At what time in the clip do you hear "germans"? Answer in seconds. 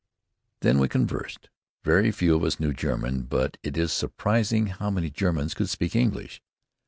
5.11-5.53